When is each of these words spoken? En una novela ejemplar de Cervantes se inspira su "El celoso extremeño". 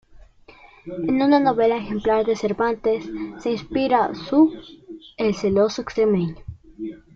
En 0.87 1.21
una 1.21 1.39
novela 1.39 1.77
ejemplar 1.77 2.25
de 2.25 2.35
Cervantes 2.35 3.07
se 3.37 3.51
inspira 3.51 4.15
su 4.15 4.51
"El 5.15 5.35
celoso 5.35 5.83
extremeño". 5.83 6.37